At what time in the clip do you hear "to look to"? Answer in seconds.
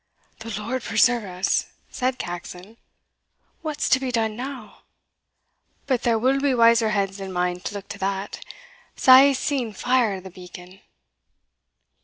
7.59-7.99